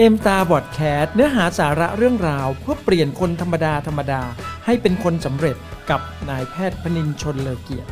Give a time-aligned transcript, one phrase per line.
[0.00, 4.22] เอ็มตาบอดแคสเนื้อหาสาระเรื่องราว เพื่อเปลี่ยนคนธรรมดาธรรมดา
[4.64, 5.56] ให้เป็นคนสำเร็จ
[5.90, 7.88] กับนายแพทย์พนินชนเลอเกียรติ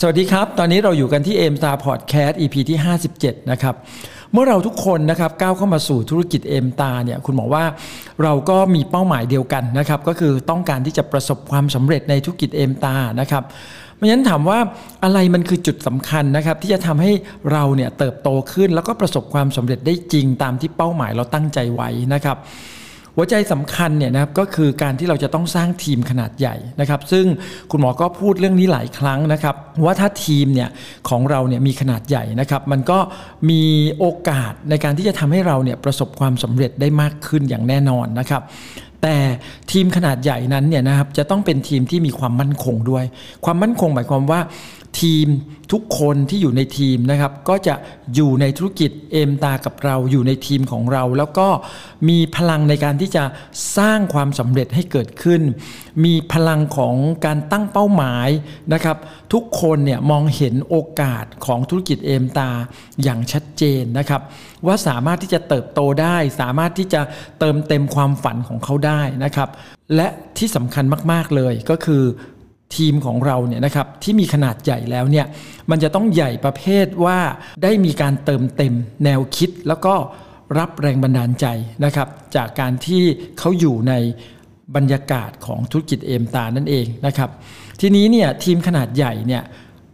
[0.00, 2.78] สวัสดีครับ ตอนนี้เราอยู่กันที่เอ็มตา podcast EP ที่
[3.14, 3.74] 57 นะครับ
[4.32, 7.64] เมื่อเราทุกคนนะครับก้าวเข้ามาสู่ธุรกิจเอ็มตาเนี่ยคุณหมอว่า
[8.22, 13.44] เราก็มีเป้าหมายเดียวกันนะครับก็คือต้องการที่จะประสบความสำเร็จในธุรกิจเอ็มตานะครับ
[14.02, 14.58] ราะฉะนั้นถามว่า
[15.04, 17.12] อะไรมันคือจุดสำคัญนะครับ ที่จะทำให้
[17.52, 22.38] เราเนี่ยเติบโตขึ้น แล้วก็ประสบความสำเร็จได้จริงตามที่เป้าหมายเราตั้งใจไว้นะครับ
[23.16, 27.26] หัวใจสำคัญเนี่ยนะครับก็คือการที่เราจะต้องสร้างทีมขนาดใหญ่นะครับ ซึ่ง
[27.70, 30.68] คุณหมอก็พูดเรื่องนี้หลายครั้งนะครับ ว่าถ้าทีมเนี่ย
[31.08, 32.98] ของเราเนี่ยมีขนาดใหญ่นะครับ มันก็
[33.50, 33.62] มี
[33.98, 38.42] โอกาสในการที่จะทำให้เราเนี่ยประสบความสำเร็จได้มากขึ้นอย่างแน่นอนนะครับ
[39.02, 39.16] แต่
[39.70, 43.04] ทีมขนาดใหญ่นั้นเนี่ยนะครับจะต้องเป็นทีมที่มีความมั่นคงด้วย
[43.44, 44.40] ความมั่นคงหมายความว่า
[45.00, 45.26] ทีม
[45.72, 47.74] ทุกคนที่อยู่ในทีมนะครับก็จะ
[48.14, 51.48] อยู่ในธุรกิจเอมตากับเราอยู่ในทีมของเรา แล้วก็
[52.08, 53.24] มีพลังในการที่จะ
[53.78, 55.42] สร้างความสำเร็จให้เกิดขึ้น
[56.04, 56.94] มีพลังของ
[57.26, 58.28] การตั้งเป้าหมาย
[58.72, 58.96] นะครับ
[59.32, 62.50] ทุกคนเนี่ยมองเห็นโอกาสของธุรกิจเอมตา
[63.02, 64.20] อย่างชัดเจนนะครับ
[64.66, 67.00] ว่าสามารถที่จะเติบโตได้ สามารถที่จะ
[67.40, 69.48] เติมเต็มความฝันของเขาได้นะครับ
[69.96, 70.08] และ
[70.38, 72.04] ที่สำคัญมาก ๆเลยก็คือ
[72.76, 75.26] ทีมของเราเนี่ยนะครับที่มีขนาดใหญ่แล้วเนี่ย
[75.70, 77.18] มันจะต้องใหญ่ประเภทว่า
[77.62, 79.94] ได้มีการเติมเต็มแนวคิด แล้วก็
[80.58, 81.46] รับแรงบันดาลใจ
[81.84, 83.02] นะครับ จากการที่
[83.38, 83.94] เขาอยู่ใน
[84.76, 87.30] บรรยากาศของธุรกิจเอมตานั่นเองนะครับ
[87.80, 89.42] ทีนี้เนี่ยทีมขนาดใหญ่เนี่ย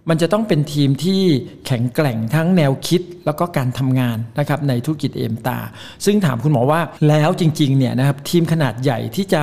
[0.09, 1.21] มันจะต้องเป็นทีมที่
[1.67, 5.59] แข็งแกร่งทั้งแนวคิดแล้วก็การทำงานนะครับในธุรกิจเอมตา
[6.05, 9.43] ซึ่งถามคุณหมอว่าแล้วจริงๆเนี่ยนะครับทีมขนาดใหญ่ที่จะ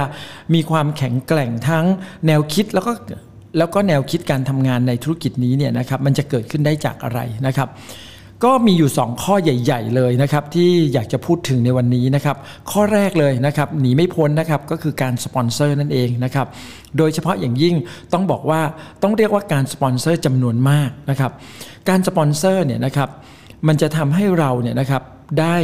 [0.53, 1.85] มีความแข็งแกร่งทั้ง
[2.27, 2.91] แนวคิดแล้วก็
[3.57, 7.69] แล้วก็แนวคิดการทำงานในธุรกิจนี้เนี่ยนะครับมันจะเกิดขึ้นได้จากอะไรนะครับ
[8.45, 12.37] ก็มีอยู่ 2 ข้อใหญ่ ๆ เลยนะครับที่อยากจะพูดถึงในวันนี้นะครับ
[12.71, 16.47] ข้อแรกเลยนะครับหนีไม่พ้นนะครับก็คือการสปอนเซอร์นั่นเองนะครับ
[16.97, 17.75] โดยเฉพาะอย่างยิ่ง
[18.13, 18.61] ต้องบอกว่า
[19.03, 21.31] ต้องเรียกว่าการสปอนเซอร์จำนวนมากนะครับ
[21.89, 23.09] การสปอนเซอร์เนี่ยนะครับ
[23.67, 25.03] มันจะทำให้เราเนี่ยนะครับ
[25.39, 25.55] ได้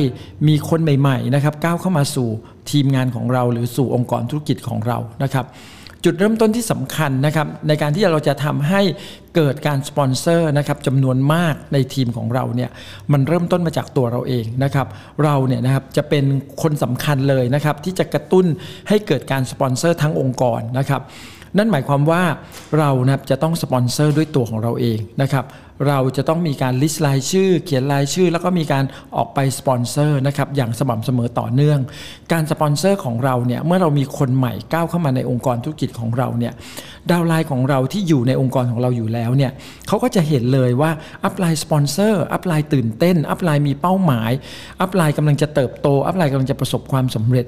[0.47, 2.29] มีคนใหม่ๆนะครับก้าวเข้ามาสู่
[2.71, 5.45] ทีมงานของเราหรือสู่องค์กรธุรกิจของเรานะครับ
[6.05, 8.81] จุดเริ่มต้นที่สำคัญนะครับในการที่เราจะทำให้
[9.35, 12.69] เกิดการสปอนเซอร์นะครับจำนวนมากในทีมของเราเนี่ย
[13.11, 14.87] มันเริ่มต้นมาจากตัวเราเองนะครับ
[15.23, 16.25] เราเนี่ยนะครับจะเป็น
[16.61, 18.45] คนสำคัญเลยนะครับที่จะกระตุ้น
[18.89, 21.01] ให้เกิดการสปอนเซอร์ทั้งองค์กรนะครับ
[21.57, 22.23] นั่นหมายความว่า
[22.79, 25.45] เรานะครับจะต้องสปอนเซอร์ด้วยตัวของเราเองนะครับ
[25.87, 31.79] เราจะต้องมีการ list รายชื่อ เขียนรายชื่อ แล้วก็มีการออกไปสปอนเซอร์นะครับอย่างสม่ำเสมอต่อเนื่อง
[32.31, 36.53] การสปอนเซอร์ของเราเนี่ยเมื่อเรามีคนใหม่ก้าวเข้ามาในองค์กรธุรกิจของเราเนี่ย
[37.11, 39.51] downline ของเราที่อยู่ในองค์กรของเราอยู่แล้วเนี่ย
[39.87, 40.91] เขาก็จะเห็นเลยว่า
[41.23, 44.31] upline สปอนเซอร์ upline ตื่นเต้น upline มีเป้าหมาย
[44.81, 47.45] upline กำลังจะเติบโต upline กำลังจะประสบความสำเร็จ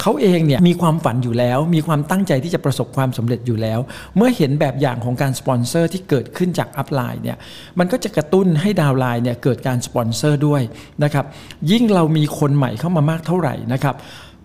[0.00, 3.78] เขาเองเนี่ยมีความฝันอยู่แล้ว มีความตั้งใจที่จะประสบความสำเร็จอยู่แล้ว
[4.16, 7.36] เมื่อเห็นแบบอย่างของการสปอนเซอร์ที่เกิดขึ้นจาก upline เนี่ย
[7.78, 10.62] มันก็จะกระตุ้นให้ downline เนี่ยเกิดการสปอนเซอร์ด้วย
[11.04, 11.26] นะครับ
[11.70, 13.96] ยิ่งเรามีคนใหม่เข้ามามากเท่าไหร่นะครับ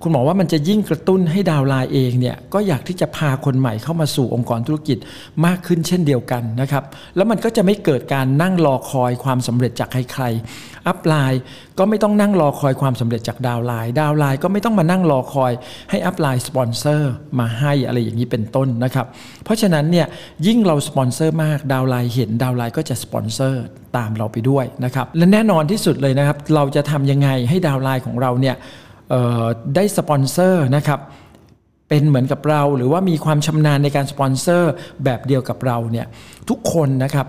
[0.04, 4.98] คุณหมอว่ามันจะยิ่งกระตุ้นให้ downline เองเนี่ยก็อยากที่จะพาคนใหม่เข้ามาสู่องค์กรธุรกิจ
[5.46, 6.84] มากขึ้นเช่นเดียวกันนะครับ
[7.16, 11.42] แล้วมันก็จะไม่เกิดการนั่งรอคอยความสำเร็จจากใครๆ upline
[11.80, 15.52] ก็ไม่ต้องนั่งรอคอยความสำเร็จจาก downline downline ก็ไม่ต้องมานั่งรอคอย
[15.90, 19.06] ให้ upline สปอนเซอร์มาให้อะไรอย่างนี้เป็นต้นนะครับ
[19.44, 20.08] เพราะฉะนั้นเนี่ย
[20.48, 23.64] ยิ่งเราสปอนเซอร์มาก downline เห็น downline ก็จะสปอนเซอร์
[23.98, 28.58] ตามเราไปด้วยนะครับและแน่นอนที่สุดเลยนะครับ เราจะทำยังไงให้ downline ของเราเนี่ย
[29.76, 31.00] ได้สปอนเซอร์นะครับ
[31.90, 34.72] เป็นเหมือนกับเราหรือว่ามีความชำนาญในการสปอนเซอร์
[35.04, 36.08] แบบเดียวกับเราเนี่ย
[36.50, 37.28] ทุกคนนะครับ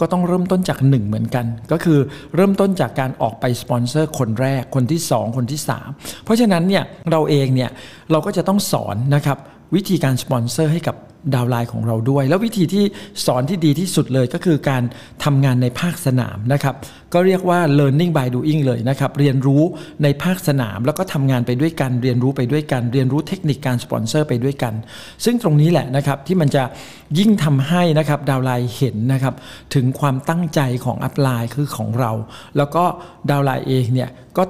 [0.00, 1.98] ก็ต้องเริ่มต้นจากหนึ่งเหมือนกัน ก็คือ
[2.34, 5.60] เริ่มต้นจากการออกไปสปอนเซอร์คนแรกคนที่ 2 คนที่
[5.92, 7.70] 3 เพราะฉะนั้นเนี่ยเราเองเนี่ย
[8.10, 9.38] เราก็จะต้องสอนนะครับ
[9.74, 10.96] วิธีการสปอนเซอร์ให้กับ
[11.34, 12.84] downline ของเราด้วย แล้ววิธีที่
[13.26, 14.82] สอนที่ดีที่สุดเลยก็คือการ
[15.24, 16.74] ทำงานในภาคสนามนะครับ
[17.12, 19.62] ก็เรียกว่า learning by doing เลยนะครับเรียนรู้
[20.02, 24.74] ในภาคสนาม แล้วก็ทำงานไปด้วยกัน เรียนรู้ไปด้วยกัน เรียนรู้เทคนิคการสปอนเซอร์ไปด้วยกัน
[25.24, 26.64] ซึ่งตรงนี้แหละนะครับที่มันจะ
[27.18, 29.34] ยิ่งทำให้นะครับ downline เห็นนะครับ
[29.74, 32.12] ถึงความตั้งใจของ upline คือของเรา
[32.56, 32.84] แล้วก็
[33.30, 34.44] downline เองเนี่ยก็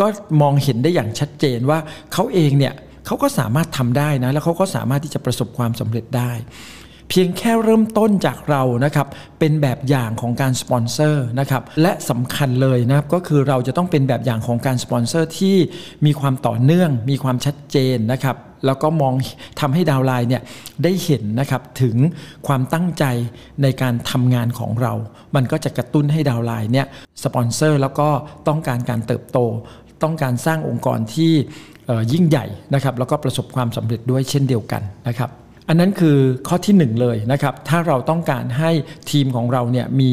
[0.00, 0.06] ก็
[0.40, 1.78] มองเห็นได้อย่างชัดเจนว่า
[2.12, 2.74] เขาเองเนี่ย
[3.06, 6.32] เขาก็สามารถทำได้นะ แล้วเขาก็สามารถที่จะประสบความสำเร็จได้
[7.08, 9.06] เพียงแค่เริ่มต้นจากเรานะครับ
[9.38, 15.56] เป็นแบบอย่างของการสปอนเซอร์นะครับ และสำคัญเลยนะครับ ก็คือเราจะต้องเป็นแบบอย่างของการสปอนเซอร์ที่
[16.06, 19.14] มีความต่อเนื่อง มีความชัดเจนนะครับแล้วก็มอง
[19.60, 20.42] ทำให้ดาวไลน์เนี่ย
[20.82, 21.96] ได้เห็นนะครับถึง
[22.46, 23.04] ความตั้งใจ
[23.62, 24.92] ในการทำงานของเรา
[25.34, 26.86] มันก็จะกระตุ้นให้ดาวไลน์เนี่ย
[27.24, 28.08] สปอนเซอร์แล้วก็
[28.48, 29.38] ต้องการการเติบโต
[30.02, 31.32] ต้องการสร้างองค์กรที่
[32.12, 35.30] ยิ่งใหญ่นะครับแล้วก็ประสบความสำเร็จด้วยเช่นเดียวกันนะครับ
[35.68, 36.16] อันนั้นคือ
[36.48, 38.70] ข้อที่ 1 เลยนะครับถ้าเราต้องการให้
[39.10, 40.10] ทีมของเราเนี่ยมี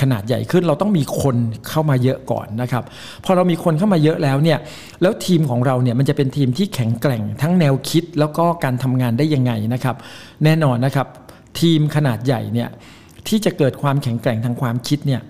[0.00, 1.36] ขนาดใหญ่ขึ้น เราต้องมีคน
[1.68, 2.84] เข้ามาเยอะก่อนนะครับ
[3.24, 4.58] พอเรามีคนเข้ามาเยอะแล้วเนี่ย
[5.02, 9.96] แล้วทีมของเราเนี่ยมันจะเป็นทีมที่แข็งแกร่งทั้งแนวคิดแล้วก็การทำงานได้ยังไงนะครับ
[10.44, 11.06] แน่นอนนะครับ
[11.60, 12.68] ทีมขนาดใหญ่เนี่ย
[13.28, 15.20] ที่จะเกิดความแข็งแกร่งทางความคิดเนี่ย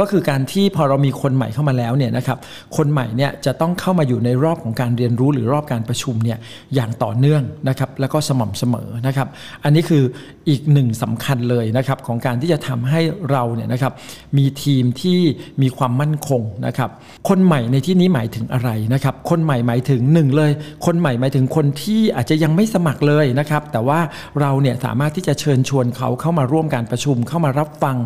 [0.00, 2.38] ก็คือการที่พอเรามีคนใหม่เข้ามาแล้วเนี่ยนะครับ
[2.76, 6.38] คนใหม่เนี่ยจะต้องเข้ามาอยู่ในรอบของการเรียนรู้หรือรอบการประชุมเนี่ย
[6.74, 9.28] อย่างต่อเนื่องนะครับแล้วก็สม่ำเสมอนะครับ
[9.64, 10.02] อันนี้คือ
[10.48, 13.00] อีกหนึ่งสำคัญเลยนะครับของการที่จะทำให้
[13.30, 13.92] เราเนี่ยนะครับ
[14.38, 15.18] มีทีมที่
[15.62, 16.90] มีความมั่นคงนะครับ
[17.28, 20.52] คนใหม่ในที่นี้หมายถึงอะไรนะครับคนใหม่หมายถึงหนึ่งเลย
[20.86, 24.00] คนใหม่หมายถึงคนที่อาจจะยังไม่สมัครเลยนะครับแต่ว่า
[24.40, 27.96] เราเนี่ยสามารถที่จะเชิญชวนเขาเข้ามาร่วมการประชุมเข้ามารับฟัง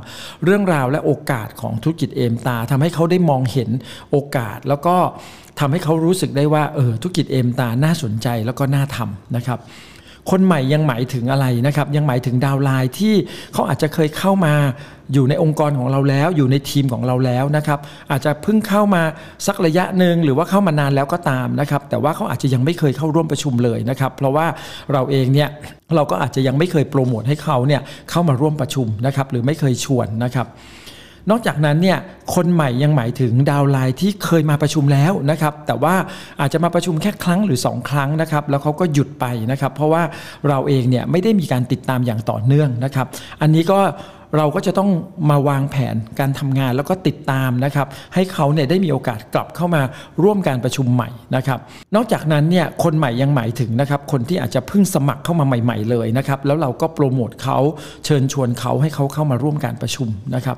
[0.44, 3.70] เรื่องราวและโอกาสของธุรกิจเอมตาทำให้เขาได้มองเห็น
[4.10, 4.96] โอกาส แล้วก็
[5.60, 9.60] ทำให้เขารู้สึกได้ว่าเออธุรกิจเอมตาน่าสนใจแล้วก็น่าทำนะครับ
[10.30, 13.14] คนใหม่ยังหมายถึงอะไรนะครับ ยังหมายถึงดาวไลน์ที่
[13.52, 14.54] เขาอาจจะเคยเข้ามา
[15.12, 17.78] อยู่ในองค์กรของเราแล้ว อยู่ในทีมของเราแล้วนะครับ
[18.10, 19.02] อาจจะเพิ่งเข้ามา
[19.46, 24.46] สักระยะหนึ่งหรือว่าเข้ามานานแล้วก็ตามนะครับ แต่ว่าเขาอาจจะยังไม่เคยเข้าร่วมประชุมเลยนะครับ เพราะว่า
[24.92, 25.48] เราเองเนี่ย
[25.96, 30.46] เราก็อาจจะยังไม่เคยโปรโมทให้เขาเนี่ยเข้ามาร่วมประชุมนะครับ หรือไม่เคยชวนนะครับ
[31.30, 31.98] นอกจากนั้นเนี่ย
[32.34, 35.94] คนใหม่ยังหมายถึงดาวไลน์ที่เคยมาประชุมแล้วนะครับ แต่ว่า
[36.40, 40.02] อาจจะมาประชุมแค่ครั้งหรือ 2 ครั้งนะครับ แล้วเขาก็หยุดไปนะครับ เพราะว่า
[40.48, 43.06] เราเองเนี่ยไม่ได้มีการติดตามอย่างต่อเนื่องนะครับ
[43.40, 43.80] อันนี้ก็
[44.36, 44.90] เราก็จะต้อง
[45.30, 49.82] มาวางแผนการทำงานแล้วก็ติดตามนะครับ ให้เขาเนี่ยได้มีโอกาสกลับเข้ามา
[50.22, 51.58] ร่วมการประชุมใหม่นะครับ
[51.94, 57.58] นอกจากนั้นเนี่ยคนใหม่ยังหมายถึงนะครับคนที่อาจจะเพิ่งสมัครเข้ามาใหม่ ๆเลยนะครับ แล้วเราก็โปรโมทเขา
[58.04, 60.56] เชิญชวนเขาให้เขาเข้ามาร่วมการประชุมนะครับ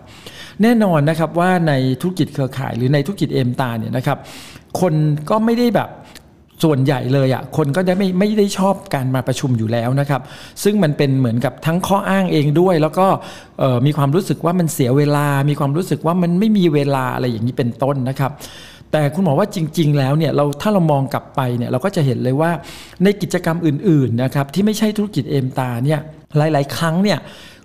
[0.62, 4.18] แน่นอนนะครับว่าในธุรกิจเครือข่าย หรือในธุรกิจเอ็มตาเนี่ยนะครับ
[4.80, 4.94] คน
[5.30, 5.88] ก็ไม่ได้แบบ
[6.62, 10.20] ส่วนใหญ่เลยอะ่ะคนก็จะไม่ไม่ได้ชอบการมาประชุมอยู่แล้วนะครับ
[10.62, 13.06] ซึ่งมันเป็นเหมือนกับทั้งข้ออ้างเองด้วย แล้วก็
[13.86, 18.32] มีความรู้สึกว่ามันเสียเวลา มีความรู้สึกว่ามันไม่มีเวลาอะไรอย่างนี้เป็นต้นนะครับ
[18.92, 22.50] แต่คุณหมอว่าจริง ๆ แล้วเนี่ยเราถ้าเรามองกลับไปเนี่ยเราก็จะเห็นเลยว่า
[23.04, 26.00] ในกิจกรรมอื่นๆนะครับที่ไม่ใช่ธุรกิจเอมตาเนี่ย
[26.36, 27.18] หลาย ๆ ครั้งเนี่ย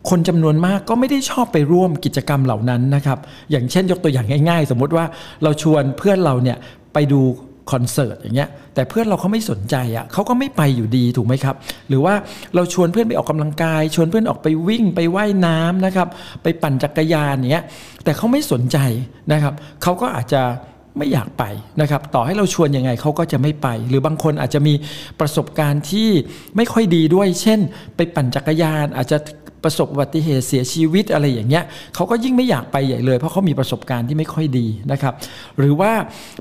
[0.10, 3.20] คนจำนวนมากก็ไม่ได้ชอบไปร่วมกิจกรรมเหล่านั้นนะครับ
[3.52, 5.06] อย่างเช่นยกตัวอย่างง่าย ๆ สมมติว่า
[5.44, 6.58] เราชวนเพื่อนเราเนี่ย
[6.94, 7.22] ไปดู
[7.72, 11.56] คอนเสิร์ตอย่างเงี้ยแต่เพื่อนเราเขาไม่สนใจอะ่ะเขาก็ไม่ไปอยู่ดีถูกไหมครับ
[11.90, 12.14] หรือว่า
[12.56, 16.08] เราชวนเพื่อนไปออกกำลังกาย ชวนเพื่อนออกไปวิ่งไปไว่ายน้ำนะครับ
[16.44, 17.66] ไปปั่นจักรยานเนี้ย
[18.04, 18.78] แต่เขาไม่สนใจ
[19.32, 19.54] นะครับ
[19.84, 20.42] เขาก็อาจจะ
[20.98, 21.44] ไม่อยากไป
[21.82, 24.74] นะครับ ต่อให้เราชวนยังไงเขาก็จะไม่ไป หรือบางคนอาจจะมี
[25.20, 26.10] ประสบการณ์ที่
[26.56, 27.60] ไม่ค่อยดีด้วย เช่น
[27.96, 29.18] ไปปั่นจักรยานอาจจะ
[29.68, 31.64] ประสบอุบัติเหตุเสียชีวิตอะไรอย่างเงี้ย
[31.96, 35.14] เขาก็ยิ่งไม่อยากไปใหญ่เลย เพราะเขามีประสบการณ์ที่ไม่ค่อยดีนะครับ
[35.60, 35.92] หรือว่า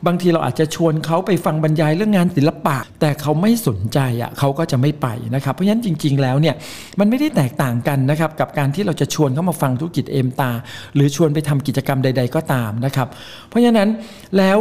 [0.06, 6.54] บางทีเราอาจจะชวนเขาไปฟังบรรยายเรื่องงานศิลปะ แต่เขาไม่สนใจอะเขาก็จะไม่ไปนะครับ เพราะฉะนั้นจริง ๆ แล้วเนี่ย
[7.00, 10.50] มันไม่ได้แตกต่างกันนะครับกับการที่เราจะชวนเขามาฟังธุรกิจเอมตา
[10.94, 13.08] หรือชวนไปทำกิจกรรมใด ๆ ก็ตามนะครับ
[13.48, 13.88] เพราะฉะนั้น
[14.38, 14.58] แล้ว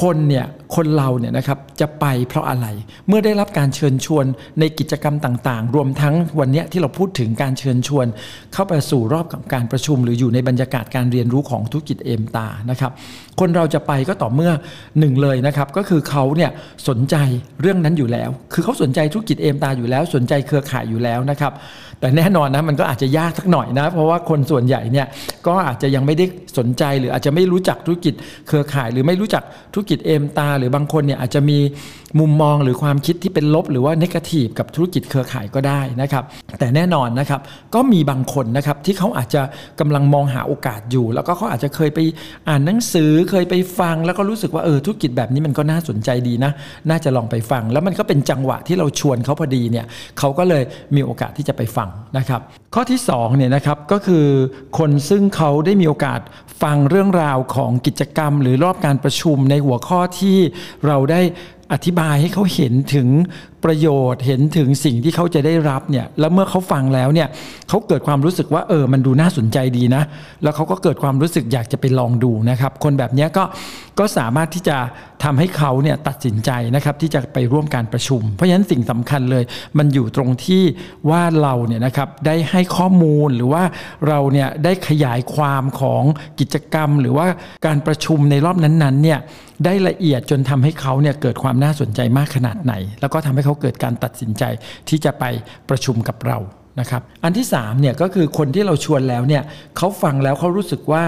[0.00, 0.46] คนเนี่ย
[0.76, 2.66] คนเราเนี่ยนะครับจะไปเพราะอะไร
[3.08, 4.24] เมื่อได้รับการเชิญชวน
[4.60, 8.06] ในกิจกรรมต่างๆ รวมทั้งวันนี้ที่เราพูดถึงการเชิญชวน
[8.54, 12.92] เข้าไปสู่รอบการประชุม หรืออยู่ในบรรยากาศการเรียนรู้ของธุรกิจเอมตานะครับ
[13.40, 14.52] คนเราจะไปก็ต่อเมื่อ
[14.98, 16.50] หนึ่งเลยนะครับก็คือเขาเนี่ย
[16.88, 17.16] สนใจ
[17.60, 21.52] เรื่องนั้นอยู่แล้ว คือเขาสนใจธุรกิจเอมตาอยู่แล้ว สนใจเครือข่ายอยู่แล้วนะครับ
[22.00, 25.06] แต่แน่นอนนะมันก็อาจจะยากสักหน่อยนะเพราะว่าคนส่วนใหญ่เนี่ย
[25.46, 26.24] ก็อาจจะยังไม่ได้
[26.58, 28.14] สนใจหรืออาจจะไม่รู้จักธุรกิจ
[28.48, 29.42] เครือข่าย หรือไม่รู้จัก
[29.74, 31.58] ธุรกิจเอมตา หรือบางคนเนี่ยอาจจะมี
[32.18, 36.24] มุมมองหรือความคิดที่เป็นลบหรือว่าเนกาทีฟกับธุรกิจเครือข่ายก็ได้นะครับ
[36.58, 37.40] แต่แน่นอนนะครับ
[37.74, 39.42] ก็มีบางคนนะครับที่เขาอาจจะ
[39.80, 42.00] กำลังมองหาโอกาสอยู่ แล้วก็เขาอาจจะเคยไป
[42.48, 46.52] อ่านหนังสือเคยไปฟัง แล้วก็รู้สึกว่าเออธุรกิจแบบนี้มันก็น่าสนใจดีนะ
[46.90, 49.86] น่าจะลองไปฟัง แล้วมันก็เป็นจังหวะที่เราชวนเขาพอดีเนี่ย
[50.18, 50.62] เขาก็เลย
[50.94, 52.40] มีโอกาสที่จะไปฟังนะครับ
[52.74, 54.26] ข้อที่2เนี่ยนะครับก็คือ
[54.78, 56.20] คนซึ่งเขาได้มีโอกาส
[56.62, 60.38] ฟังเรื่องราวของกิจกรรม หรือรอบการประชุมในหัวข้อที่
[60.86, 61.20] เราได้
[61.72, 63.08] อธิบายให้เขาเห็นถึง
[63.64, 67.28] ประโยชน์เห็นถึงสิ่งที่เขาจะได้รับเนี่ยแล้วเมื่อเขาฟังแล้วเนี่ย
[67.68, 70.02] เขาเกิดความรู้สึกว่าเออมันดูน่าสนใจดีนะ
[70.42, 73.44] แล้วเขาก็เกิดความรู้สึกอยากจะไปลองดูนะครับ คนแบบนี้ก็
[73.98, 74.76] ก็สามารถที่จะ
[75.24, 79.44] ทำให้เขาเนี่ยตัดสินใจนะครับที่จะไปร่วมการประชุม เพราะฉะนั้นสิ่งสำคัญเลย
[79.78, 80.62] มันอยู่ตรงที่
[81.10, 83.62] ว่าเราเนี่ยนะครับได้ให้ข้อมูลหรือว่า
[84.08, 86.02] เราเนี่ยได้ขยายความของ
[86.40, 87.26] กิจกรรม หรือว่า
[87.66, 89.20] การประชุมในรอบนั้นๆเนี่ย
[89.64, 94.44] ได้ละเอียดจนทำให้เขาเนี่ยเกิดความน่าสนใจมากขนาดไหน แล้วก็ทำให้เขาเกิดการตัดสินใจ
[94.88, 95.24] ที่จะไป
[95.68, 96.38] ประชุมกับเรา
[96.80, 99.42] นะครับอันที่3เนี่ยก็คือคนที่เราชวนแล้วเนี่ย
[99.76, 101.04] เขาฟังแล้วเขารู้สึกว่า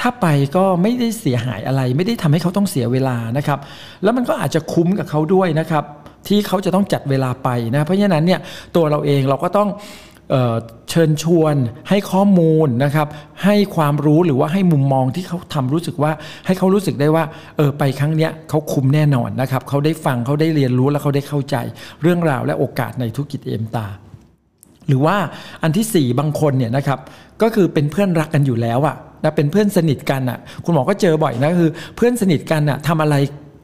[0.00, 0.26] ถ้าไป
[0.56, 3.58] ก็ไม่ได้เสียหายอะไร ไม่ได้ทำให้เขาต้องเสียเวลานะครับ
[4.02, 5.84] แล้วมันก็อาจจะคุ้มกับเขาด้วยนะครับ
[6.28, 8.40] ที่เขาจะต้องจัดเวลาไปนะเพราะฉะนั้นเนี่ย
[8.76, 9.68] ตัวเราเองเราก็ต้อง
[10.90, 11.56] เชิญชวน
[11.88, 13.08] ให้ข้อมูลนะครับ
[13.44, 16.12] ให้ความรู้หรือว่าให้มุมมองที่เขาทำรู้สึกว่า
[16.46, 17.24] ให้เขารู้สึกได้ว่า
[17.56, 21.56] เออไปครั้งเนี้ยเขาคุ้มแน่นอนนะครับเขาได้ฟังเขาได้เรียนรู้และเขาได้เข้าใจ
[22.02, 23.86] เรื่องราวและโอกาสในธุรกิจเอ็มตา
[24.88, 25.16] หรือว่า
[25.62, 26.98] อันที่ 4 บางคนเนี่ยนะครับ
[27.42, 33.16] ก็คือเป็นเพื่อนรักกันอยู่แล้วอะนะเป็นเพื่อนสนิทกันอะคุณหมอก็เจอบ่อยนะคือ เพื่อนสนิทกันอะทำอะไร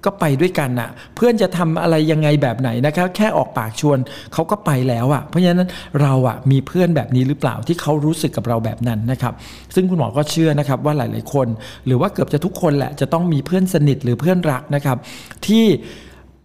[0.07, 3.99] ก็ไปด้วยกันอะเพื่อนจะทำอะไรยังไงแบบไหนนะครับแค่ออกปากชวน
[4.33, 5.69] เขาก็ไปแล้วอะเพราะฉะนั้น
[6.03, 9.35] เราอะมีเพื่อนแบบนี้หรือเปล่าที่เขารู้สึกกับเราแบบนั้นนะครับ
[9.75, 11.49] ซึ่งคุณหมอก็เชื่อนะครับว่าหลาย ๆ คน
[11.87, 14.97] หรือว่าเกือบจะทุกคนแหละจะต้องมีเพื่อนสนิทหรือเพื่อนรักนะครับ
[15.47, 15.67] ที่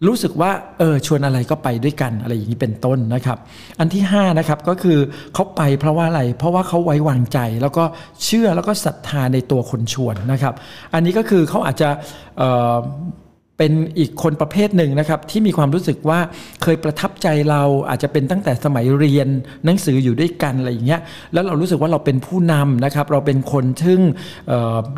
[0.08, 3.38] รู้สึกว่าเออชวนอะไรก็ไปด้วยกันอะไรอย่างนี้เป็นต้นนะครับ
[3.80, 5.00] อันที่5นะครับก็คือ
[5.34, 7.84] เขาไปเพราะว่าอะไร เพราะว่าเขาไว้วางใจแล้วก็
[8.26, 10.54] เชื่อแล้วก็ศรัทธาในตัวคนชวนนะครับ
[10.94, 11.90] อันนี้ก็คือเขาอาจจะ
[13.60, 16.20] เป็นอีกคนประเภทหนึ่งนะครับ ที่มีความรู้สึกว่า
[16.64, 19.28] เคยประทับใจเราอาจจะเป็นตั้งแต่สมัยเรียน
[19.66, 21.02] หนังสืออยู่ด้วยกันอะไรอย่างเงี้ย
[21.34, 24.02] แล้วเรารู้สึกว่าเราเป็นผู้นำนะครับ เราเป็นคนทึ่ง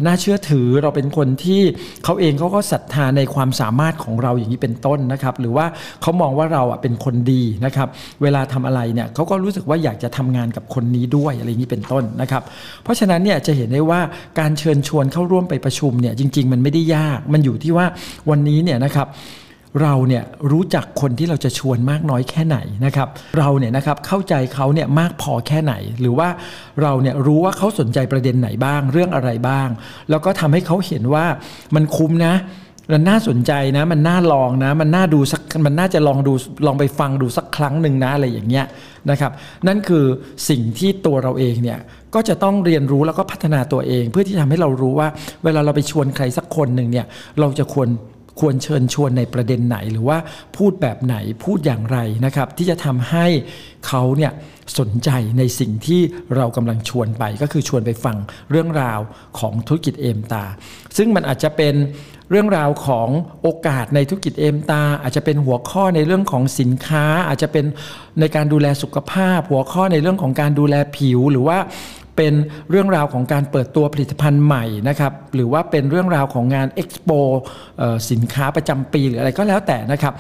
[0.06, 1.62] น่าเชื่อถือเราเป็นคนที่
[2.04, 5.66] เขาเองเขาก็ศรัทธาในความสามารถของเราอย่างนี้เป็นต้นนะครับ หรือว่า
[6.02, 7.88] เขามองว่าเราอะเป็นคนดีนะครับ
[8.22, 12.44] เวลาทำอะไรเนี่ยเขาก็รู้สึกว่าอยากจะทำงานกับคนนี้ด้วยอะไรอย่างนี้เป็นต้นนะครับ
[12.84, 14.02] เพราะฉะนั้นเนี่ยจะเห็นได้ว่า
[14.40, 17.86] การเชิญชวนเข้าร่วมไปประชุมเนี่ยจริง ๆ มันไม่ได้ยากมันอยู่ที่ว่า
[18.30, 19.08] วันนี้เนี่ยนะครับ
[19.82, 26.30] เราเนี่ยรู้จักคนที่เราจะชวนมากน้อยแค่ไหนนะครับ เราเนี่ยนะครับเข้าใจเขาเนี่ยมากพอแค่ไหน หรือว่า
[26.82, 29.70] เราเนี่ยรู้ว่าเขาสนใจประเด็นไหนบ้าง เรื่องอะไรบ้าง
[30.10, 31.26] แล้วก็ทำให้เขาเห็นว่า
[31.76, 32.36] มันคุ้มนะ
[32.94, 36.34] มันน่าสนใจนะ มันน่าลองนะ มันน่าดูสักมันน่าจะลองดู
[36.66, 38.66] ลองไปฟังดูสักครั้งหนึ่งนะอะไรอย่างเงี้ย
[39.10, 39.32] นะครับ
[39.68, 40.06] นั่นคือ
[40.50, 41.80] สิ่งที่ตัวเราเองเนี่ย
[42.14, 45.08] ก็จะต้องเรียนรู้แล้วก็พัฒนาตัวเอง เพื่อที่ทำให้เรารู้ว่า
[45.44, 47.06] เวลาเราไปชวนใครสักคนหนึ่งเนี่ย
[47.40, 47.88] เราจะควร
[48.40, 50.18] ควรเชิญชวนในประเด็นไหน หรือว่า
[50.58, 53.26] พูดแบบไหนพูดอย่างไรนะครับ ที่จะทำให้
[53.88, 54.32] เขาเนี่ย
[54.80, 56.02] สนใจในสิ่งที่
[56.36, 58.18] เรากำลังชวนไป ก็คือชวนไปฟัง
[58.52, 59.00] เรื่องราว
[59.40, 60.44] ของธุรกิจเอมตา
[60.98, 61.76] ซึ่งมันอาจจะเป็น
[62.30, 63.10] เรื่องราวของ
[63.42, 67.66] โอกาสในธุรกิจเอมตา อาจจะเป็นหัวข้อในเรื่องของสินค้า อาจจะเป็น
[68.20, 71.58] ในการดูแลสุขภาพ หัวข้อในเรื่องของการดูแลผิวหรือว่า
[72.18, 72.34] เป็น
[72.70, 77.10] เรื่องราวของการเปิดตัวผลิตภัณฑ์ใหม่นะครับหรือว่าเป็นเรื่องราวของงานเอ็กซ์โป
[78.12, 80.14] สินค้าประจำปีหรืออะไรก็แล้วแต่นะครับ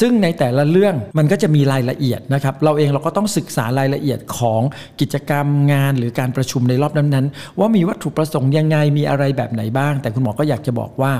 [0.00, 4.62] ซึ่งในแต่ละเรื่องมันก็จะมีรายละเอียดนะครับเราเองเราก็ต้องศึกษารายละเอียดของ
[5.00, 11.12] กิจกรรมงานหรือการประชุมในรอบนั้นๆ ว่ามีวัตถุประสงค์ยังไงมีอะไรแบบไหนบ้าง แต่คุณหมอก็อยากจะบอกว่า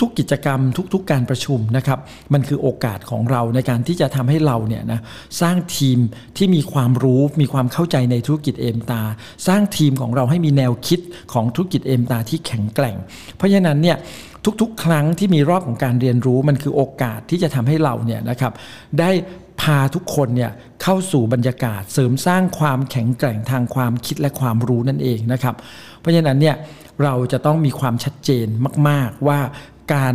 [0.00, 0.60] ทุกๆ กิจกรรม
[0.94, 1.98] ทุก ๆ การประชุมนะครับ
[2.32, 5.00] มันคือโอกาสของเราในการที่จะทำให้เราเนี่ยนะ
[5.40, 5.98] สร้างทีม
[6.36, 9.02] ที่มีความรู้มีความเข้าใจในธุรกิจเอมตา
[9.46, 11.00] สร้างทีมของเราให้มีแนวคิด
[11.32, 12.96] ของธุรกิจเอมตาที่แข็งแกร่ง
[13.36, 13.96] เพราะฉะนั้นเนี่ย
[14.60, 18.52] ทุกๆ ครั้งที่มีรอบของการเรียนรู้มันคือโอกาสที่จะทำให้เราเนี่ยนะครับ
[19.00, 19.10] ได้
[19.60, 20.50] พาทุกคนเนี่ย
[20.82, 25.54] เข้าสู่บรรยากาศเสริมสร้างความแข็งแกร่งทางความคิดและความรู้นั่นเองนะครับ
[26.00, 26.56] เพราะฉะนั้นเนี่ย
[27.02, 28.46] เราจะต้องมีความชัดเจน
[28.88, 29.38] มาก ๆ ว่า
[29.94, 30.14] การ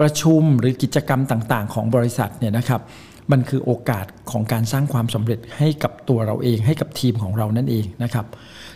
[0.00, 2.80] ประชุมหรือกิจกรรมต่างๆ ของบริษัทเนี่ยนะครับ
[3.32, 8.26] มันคือโอกาสของการสร้างความสำเร็จให้กับตัวเราเองให้กับทีมของเรานั่นเองนะครับ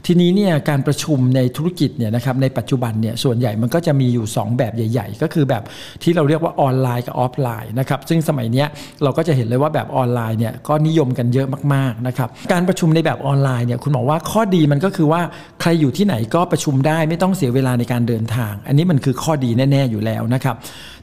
[0.06, 5.62] ทีนี้เนี่ยการประชุมในธุรกิจเนี่ยนะครับในปัจจุบันเนี่ยส่วนใหญ่มันก็จะมีอยู่ 2 แบบใหญ่ ๆ ก็คือแบบ
[6.02, 8.64] ที่เราเรียกว่าออนไลน์กับออฟไลน์นะครับซึ่งสมัยนี้
[9.02, 15.21] เราก็จะเห็นเลยว่าแบบออนไลน์เนี่ยก็นิยมกันเยอะมากๆนะครับการประชุมในแบบออนไลน์เนี่ยคุณบอกว่าข้อดีมันก็คือว่า
[15.61, 20.56] ใครอยู่ที่ไหนก็ประชุมได้ไม่ต้องเสียเวลาในการเดินทาง อันนี้มันคือข้อดีแน่ ๆอยู่แล้วนะครับ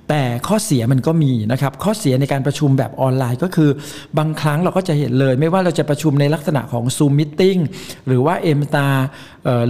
[0.10, 3.70] แต่ข้อเสียมันก็มีนะครับ ข้อเสียในการประชุมแบบออนไลน์ก็คือ
[4.18, 7.60] บางครั้งเราก็จะเห็นเลย ไม่ว่าเราจะประชุมในลักษณะของ Zoom Meeting
[8.08, 8.88] หรือว่า m t a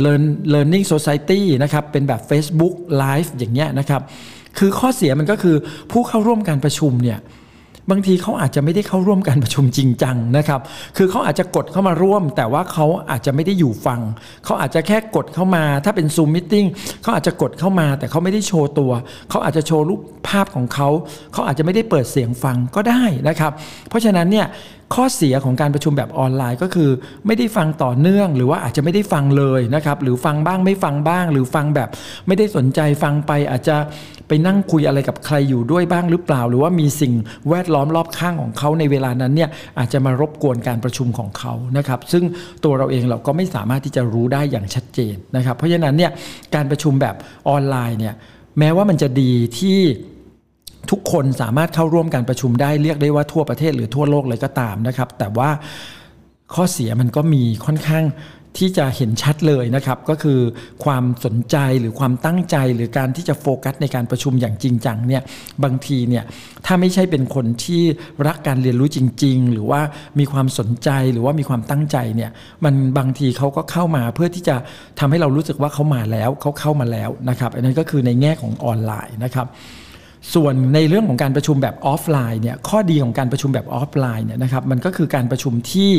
[0.03, 4.01] Learn Learning Society นะครับ เป็นแบบ Facebook Live อย่างเงี้ยนะครับ
[4.57, 5.55] คือข้อเสียมันก็คือ
[5.91, 7.19] ผู้เข้าร่วมการประชุมเนี่ย
[7.89, 10.61] บางทีเขาอาจจะไม่ได้เข้าร่วมการประชุมจริงจังนะครับ
[10.97, 13.99] คือเขาอาจจะกดเข้ามาร่วม แต่ว่าเขาอาจจะไม่ได้อยู่ฟัง
[14.45, 16.53] เขาอาจจะแค่กดเข้ามา ถ้าเป็นซูมมิ팅
[17.01, 18.91] เขาอาจจะกดเข้ามา แต่เขาไม่ได้โชว์ตัว
[19.29, 20.89] เขาอาจจะโชว์รูปภาพของเขา
[21.33, 23.51] เขาอาจจะไม่ได้เปิดเสียงฟังก็ได้นะครับ
[23.89, 24.47] เพราะฉะนั้นเนี่ย
[24.95, 26.89] ข้อเสียของการประชุมแบบออนไลน์ก็คือ
[27.27, 31.89] ไม่ได้ฟังต่อเนื่อง หรือว่าอาจจะไม่ได้ฟังเลยนะครับ หรือฟังบ้างไม่ฟังบ้าง หรือฟังแบบ
[32.27, 33.75] ไม่ได้สนใจฟังไปอาจจะ
[34.27, 37.13] ไปนั่งคุยอะไรกับใครอยู่ด้วยบ้างหรือเปล่า หรือว่ามีสิ่ง
[37.49, 42.23] แวดล้อมรอบข้างของเขาในเวลานั้นเนี่ยอาจจะมารบกวนการประชุมของเขานะครับ ซึ่ง
[42.63, 46.11] ตัวเราเองเราก็ไม่สามารถที่จะรู้ได้อย่างชัดเจนนะครับ เพราะฉะนั้นเนี่ย
[46.55, 47.15] การประชุมแบบ
[47.49, 48.15] ออนไลน์เนี่ย
[48.59, 49.79] แม้ว่ามันจะดีที่
[50.89, 55.49] ทุกคนสามารถเข้าร่วมการประชุมได้เรียกได้ว่าทั่วประเทศหรือทั่วโลกเลยก็ตามนะครับ แต่ว่า
[56.53, 58.05] ข้อเสียมันก็มีค่อนข้าง
[58.57, 60.39] ที่จะเห็นชัดเลยนะครับ ก็คือ
[60.83, 65.23] ความสนใจหรือความตั้งใจหรือการที่จะโฟกัสในการประชุมอย่างจริงจังเนี่ย
[65.63, 66.23] บางทีเนี่ย
[66.65, 67.81] ถ้าไม่ใช่เป็นคนที่
[68.27, 69.81] รักการเรียนรู้จริง ๆ หรือว่า
[70.19, 72.31] มีความสนใจหรือว่ามีความตั้งใจเนี่ย
[72.63, 74.55] มันบางทีเขาก็เข้ามาเพื่อที่จะ
[74.99, 79.47] ทำให้เรารู้สึกว่าเขามาแล้วเขาเข้ามาแล้วนะครับอันนั้นก็คือในแง่ของออนไลน์นะครับ
[80.33, 85.91] ส่วนในเรื่องของการประชุมแบบออฟไลน์เนี่ยข้อดีของการประชุมแบบออฟไลน์เนี่ยนะครับมันก็คือการประชุมที่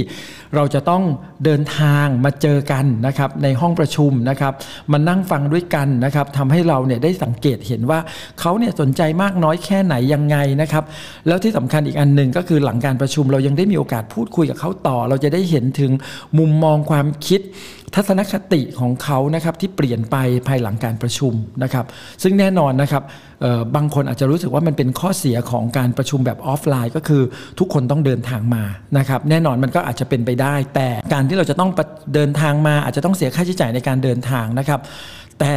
[0.54, 1.02] เราจะต้อง
[1.44, 4.52] เดินทางมาเจอกันนะครับในห้องประชุมนะครับ
[4.92, 7.98] มานั่งฟังด้วยกันนะครับทำให้เราเนี่ยได้สังเกตเห็นว่า
[8.40, 10.84] เขาเนี่ยสนใจมากน้อยแค่ไหนยังไงนะครับ
[11.26, 15.90] แล้วที่สำคัญอีกอันหนึ่งก็คือหลังการประชุมเรายังได้มีโอกาสพูดคุยกับเขาต่อ เราจะได้เห็นถึง
[16.38, 17.40] มุมมองความคิด
[17.94, 20.16] ทัศนคติของเขานะครับที่เปลี่ยนไป
[20.48, 21.32] ภายหลังการประชุม
[21.62, 21.84] นะครับ
[22.22, 23.02] ซึ่งแน่นอนนะครับ
[23.76, 27.22] บางคนอาจจะรู้สึกว่ามันเป็นข้อเสียของการประชุมแบบออฟไลน์ ก็คือ
[27.58, 28.64] ทุกคนต้องเดินทางมา
[28.98, 31.70] นะครับแน่นอนมันก็อาจจะเป็นไปได้ แต่การที่เราจะต้อง
[32.14, 34.80] เดินทางมา อาจจะต้องเสียค่าใช้จ่ายในการเดินทางนะครับ
[35.40, 35.54] แต่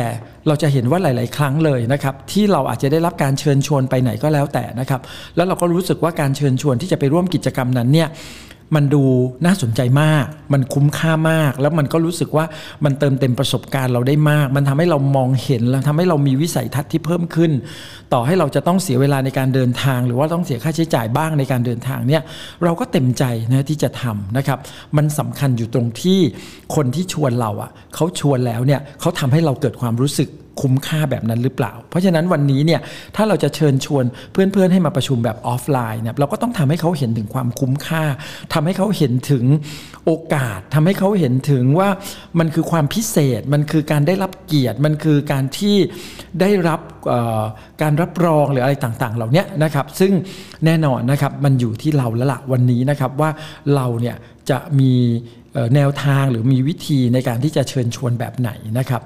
[0.48, 5.02] เราจะเห็นว่าหลาย ๆ ครั้งเลยนะครับที่เราอาจจะได้รับการเชิญชวนไปไหนก็แล้วแต่นะครับ
[5.36, 8.10] แล้วเราก็รู้สึกว่าการเชิญชวนที่จะไปร่วมกิจกรรมนั้นเนี่ย
[8.76, 9.04] มันดู
[9.46, 12.46] น่าสนใจมาก มันคุ้มค่ามาก แล้วมันก็รู้สึกว่า
[12.86, 17.52] มันเติมเต็มประสบการณ์เราได้มาก มันทำให้เรามองเห็นแล้วทำให้เรามีวิสัยทัศน์ที่เพิ่มขึ้น
[18.14, 22.22] ต่อให้เราจะต้องเสียเวลาในการเดินทาง หรือว่าต้องเสียค่าใช้จ่ายบ้างในการเดินทางเนี่ย
[22.64, 24.60] เราก็เต็มใจนะที่จะทำนะครับ
[24.98, 26.20] มันสำคัญอยู่ตรงที่
[26.76, 30.30] คนที่ชวนเราอะเขาชวนแล้วเนี่ยเขาทำให้เราเกิดความรู้สึก
[30.62, 32.82] คุ้มค่าแบบนั้นหรือเปล่า เพราะฉะนั้นวันนี้เนี่ย
[33.16, 38.04] ถ้าเราจะเชิญชวนเพื่อนๆให้มาประชุมแบบออฟไลน์เนี่ยเราก็ต้องทำให้เขาเห็นถึงความคุ้มค่า
[38.54, 39.46] ทำให้เขาเห็นถึง
[40.06, 41.90] โอกาสทำให้เขาเห็นถึงว่า
[42.40, 45.76] มันคือความพิเศษ มันคือการได้รับเกียรติ มันคือการที่
[46.42, 46.80] ได้รับ
[47.82, 50.12] การรับรองหรืออะไรต่างๆ เหล่านี้นะครับ ซึ่ง
[50.66, 53.30] แน่นอนนะครับมันอยู่ที่เราแล้วละวันนี้นะครับว่า
[53.76, 54.16] เราเนี่ย
[54.50, 54.94] จะมี
[55.76, 59.02] แนวทางหรือมีวิธีในการที่จะเชิญชวนแบบไหนนะครับ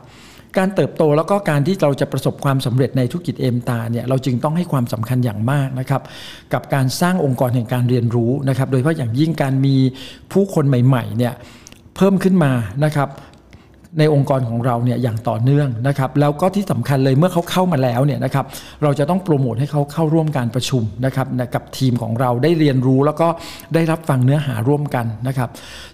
[0.58, 6.02] การเติบโตแล้วก็การที่เราจะประสบความสำเร็จในธุรกิจเอมตาเนี่ยเราจึงต้องให้ความสำคัญอย่างมากนะครับ
[6.54, 9.76] กับการสร้างองค์กรแห่งการเรียนรู้นะครับโดยเฉพาะอย่างยิ่งการมี
[10.32, 11.34] ผู้คนใหม่ๆเนี่ย
[11.96, 12.52] เพิ่มขึ้นมา
[12.86, 13.10] นะครับ
[14.00, 18.46] ในองค์กรของเราเนี่ยอย่างต่อเนื่องนะครับแล้วก็ที่สำคัญเลยเมื่อเขาเข้ามาแล้วเนี่ยนะครับ
[18.84, 23.28] เราจะต้องโปรโมทให้เขาเข้าร่วมการประชุมนะครับกับทีมของเราได้เรียนรู้แล้วก็
[23.74, 25.50] ได้รับฟังเนื้อหาร่วมกันนะครับ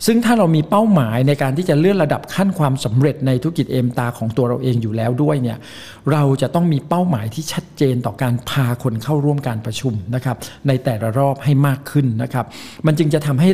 [0.06, 5.58] ซึ่งถ้าเรามีเป้าหมายในการที่จะเลื่อนระดับขั้นความสำเร็จในธุรกิจเอมตาของตัวเราเองอยู่แล้วด้วยเนี่ย
[6.12, 10.38] เราจะต้องมีเป้าหมายที่ชัดเจนต่อการพาคนเข้าร่วมการประชุมนะครับ
[10.68, 12.46] ในแต่ละรอบให้มากขึ้นนะครับ
[12.86, 13.50] มันจึงจะทำให้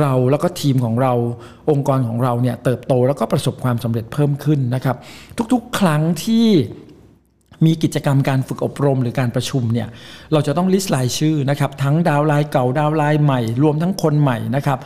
[0.00, 1.12] เราแล้วก็ทีมของเรา
[1.70, 4.96] องค์กรของเราเนี่ยเติบโตแล้วก็ประสบความสำเร็จเพิ่มขึ้นนะครับ
[5.52, 6.46] ทุกๆ ครั้งที่
[7.66, 9.88] มีกิจกรรมการฝึกอบรมหรือการประชุมเนี่ย
[10.32, 14.78] เราจะต้องลิสต์รายชื่อนะครับทั้งดาวไลน์เก่าดาวไลน์ใหม่ รวมทั้งคนใหม่นะครับ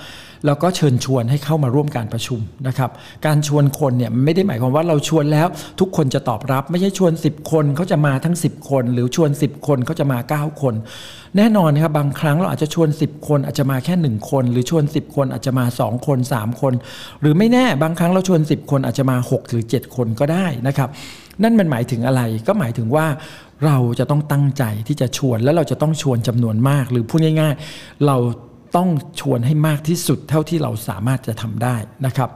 [0.46, 2.90] แล้วก็เชิญชวนให้เข้ามาร่วมการประชุมนะครับ
[3.26, 5.46] การชวนคนเนี่ยไม่ได้หมายความว่าเราชวนแล้ว
[5.80, 10.18] ทุกคนจะตอบรับ ไม่ใช่ชวน 10 คนเขาจะมาทั้ง 10 คน หรือชวน 10 คนเขาจะมา
[10.50, 10.74] 9 คน
[11.36, 16.72] แน่นอนนครับบางครั้งเราอาจจะชวน 10 คนอาจจะมาแค่ 1 คน หรือชวน 10 คนอาจจะมา 2 คน 3 คน
[17.20, 20.88] หรือไม่แน่บางครั้งเราชวน 10 คนอาจจะมา 6 หรือ 7 คนก็ได้นะครับ
[21.42, 23.06] นั่นมันหมายถึงอะไรก็หมายถึงว่า
[23.64, 28.16] เราจะต้องตั้งใจที่จะชวนแล้วเราจะต้องชวนจำนวนมาก หรือพูดง่าย ๆ เรา
[28.76, 28.88] ต้อง
[29.20, 32.30] ชวนให้มากที่สุดเท่าที่เราสามารถจะทำได้นะครับ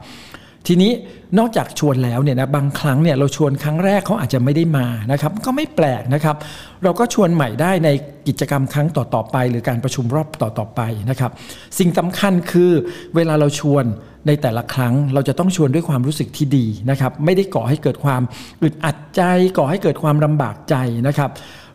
[0.67, 0.91] ทีนี้
[1.37, 6.35] นอกจากชวนแล้วเนี่ยนะบางครั้งเนี่ยเราชวนครั้งแรกเขาอาจจะไม่ได้มานะครับ ก็ไม่แปลกนะครับ
[6.83, 7.89] เราก็ชวนใหม่ได้ใน
[8.27, 11.31] กิจกรรมครั้งต่อๆไป หรือการประชุมรอบต่อๆไปนะครับ
[11.79, 12.71] สิ่งสำคัญคือ
[13.15, 13.85] เวลาเราชวน
[14.27, 18.21] ในแต่ละครั้งเราจะต้องชวนด้วยความรู้สึกที่ดีนะครับ ไม่ได้ก่อให้เกิดความ
[18.63, 19.21] อึดอัดใจ
[19.57, 20.75] ก่อให้เกิดความลำบากใจ
[21.07, 21.31] นะครับ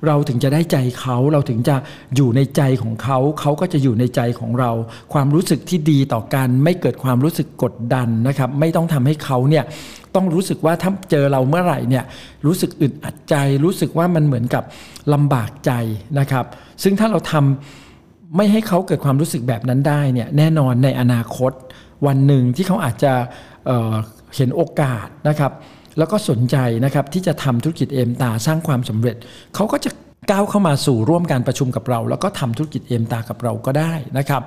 [0.06, 1.76] เราถึงจะได้ใจเขาเราถึงจะ
[2.16, 4.70] อยู่ในใจของเขา เขาก็จะอยู่ในใจของเรา
[5.12, 9.64] ความรู้สึกที่ดีต่อกัน ไม่เกิดความรู้สึกกดดันนะครับ ไม่ต้องทำให้เขาเนี่ย
[10.14, 12.04] ต้องรู้สึกว่าถ้าเจอเราเมื่อไหร่เนี่ย
[12.46, 14.64] รู้สึกอึดอัดใจ รู้สึกว่ามันเหมือนกับ
[15.14, 15.72] ลำบากใจ
[16.18, 16.44] นะครับ
[16.82, 21.52] ซึ่งถ้าเราทำไม่ให้เขาเกิดความรู้สึกแบบนั้นได้เนี่ยแน่นอนในอนาคต
[22.06, 23.12] วันหนึ่งที่เขาอาจจะ
[23.66, 25.52] เเห็นโอกาสนะครับ
[25.98, 29.16] แล้วก็สนใจนะครับที่จะทำธุรกิจเอมตาสร้างความสำเร็จ
[29.54, 29.90] เขาก็จะ
[30.30, 34.42] ก้าวเข้ามาสู่ร่วมการประชุมกับเรา แล้วก็ทำธุรกิจเอมตากับเราก็ได้นะครับ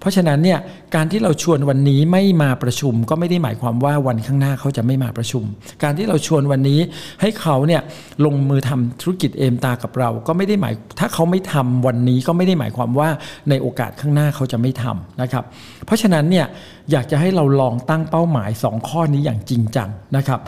[0.00, 0.58] เพราะฉะนั้นเนี่ย
[0.94, 5.44] การที่เราชวนวันนี้ไม่มาประชุม ก็ไม่ได้หมายความว่าวันข้างหน้าเขาจะไม่มาประชุม
[5.82, 6.80] การที่เราชวนวันนี้
[7.20, 7.82] ให้เขาเนี่ย
[8.24, 13.08] ลงมือทำธุรกิจเอมตากับเรา ก็ไม่ได้หมายถ้าเขาไม่ทำวันนี้ก็ไม่ได้หมายความว่า
[13.50, 15.44] ในโอกาสข้างหน้าเขาจะไม่ทำนะครับ
[15.86, 16.46] เพราะฉะนั้นเนี่ย
[16.90, 20.40] อยากจะให้เราลองตั้งเป้าหมาย 2 ข้อนี้อย่างจริงจังนะครับ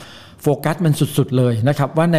[0.43, 2.19] โฟกัสมันสุดๆเลยนะครับว่าใน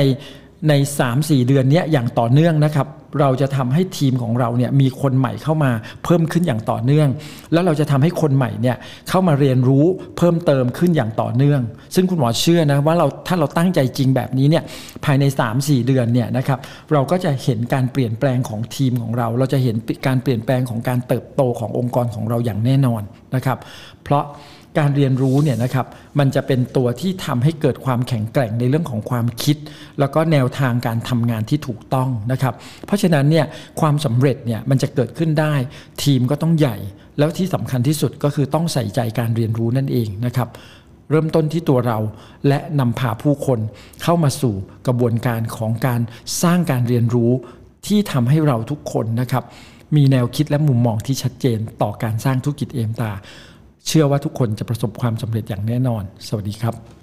[0.69, 0.73] ใน
[1.11, 2.87] 3-4 เดือนนี้อย่างต่อเนื่องนะครับ
[3.19, 5.71] เราจะทำให้ทีมของเราเนี่ยมีคนใหม่เข้ามา
[6.03, 7.09] เพิ่มขึ้นอย่างต่อเนื่อง
[7.53, 8.75] แล้วเราจะทำให้คนใหม่เนี่ย
[9.09, 9.85] เข้ามาเรียนรู้
[10.17, 11.61] เพิ่มเติมขึ้นอย่างต่อเนื่อง
[11.95, 14.63] ซึ่งคุณหมอเชื่อนะว่าเราถ้าเราตั้งใจจริงแบบนี้เนี่ย
[15.05, 15.23] ภายใน
[15.55, 16.59] 3-4 เดือนเนี่ยนะครับ
[16.93, 19.75] เราก็จะเห็นการเปลี่ยนแปลงของทีมของเรา เราจะเห็น
[20.07, 23.01] การเปลี่ยนแปลงของการเติบโตขององค์กรของเราอย่างแน่นอน
[23.35, 23.57] นะครับ
[24.03, 24.23] เพราะ
[24.79, 25.85] การเรียนรู้เนี่ยนะครับ
[26.19, 29.57] มันจะเป็นตัวที่ทำให้เกิดความแข็งแกร่งในเรื่องของความคิด
[29.99, 32.53] แล้วก็แนวทางการทำงานที่ถูกต้องนะครับ
[32.85, 33.45] เพราะฉะนั้นเนี่ย
[33.81, 35.53] ความสำเร็จเนี่ยมันจะเกิดขึ้นได้
[36.03, 36.77] ทีมก็ต้องใหญ่
[37.17, 40.49] แล้วที่สำคัญที่สุดก็คือต้องใส่ใจการเรียนรู้นั่นเองนะครับ
[41.09, 41.99] เริ่มต้นที่ตัวเรา
[42.47, 43.59] และนำพาผู้คน
[44.03, 44.55] เข้ามาสู่
[44.87, 46.01] กระบวนการของการ
[46.43, 47.31] สร้างการเรียนรู้
[47.87, 49.43] ที่ทำให้เราทุกคนนะครับ
[49.95, 53.11] มีแนวคิดและมุมมองที่ชัดเจนต่อการสร้างธุรกิจเอมตา
[53.87, 56.75] เชื่อว่าทุกคนจะประสบความสำเร็จอย่างแน่นอน สวัสดีครับ